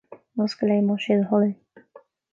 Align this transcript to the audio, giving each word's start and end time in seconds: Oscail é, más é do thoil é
Oscail 0.43 0.71
é, 0.77 0.77
más 0.87 1.03
é 1.13 1.15
do 1.19 1.25
thoil 1.29 1.47
é 1.49 1.51